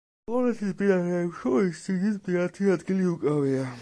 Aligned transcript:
პოლონეთის 0.29 0.71
მდინარეებს 0.77 1.37
შორის 1.43 1.83
სიგრძით 1.89 2.33
მეათე 2.33 2.73
ადგილი 2.77 3.11
უკავია. 3.15 3.63